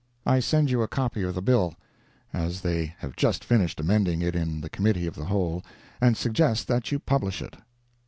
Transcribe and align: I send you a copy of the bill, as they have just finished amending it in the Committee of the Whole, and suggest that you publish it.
I 0.25 0.39
send 0.39 0.71
you 0.71 0.81
a 0.81 0.87
copy 0.87 1.21
of 1.21 1.35
the 1.35 1.43
bill, 1.43 1.75
as 2.33 2.61
they 2.61 2.95
have 3.01 3.15
just 3.15 3.43
finished 3.43 3.79
amending 3.79 4.23
it 4.23 4.35
in 4.35 4.61
the 4.61 4.69
Committee 4.71 5.05
of 5.05 5.13
the 5.13 5.25
Whole, 5.25 5.63
and 6.01 6.17
suggest 6.17 6.67
that 6.69 6.91
you 6.91 6.97
publish 6.97 7.39
it. 7.39 7.55